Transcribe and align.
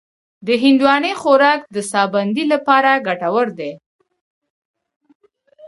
د 0.47 0.49
هندواڼې 0.63 1.11
خوراک 1.21 1.59
د 1.75 1.77
ساه 1.91 2.07
بندۍ 2.13 2.45
لپاره 2.53 2.91
ګټور 3.07 3.47
دی. 3.59 3.71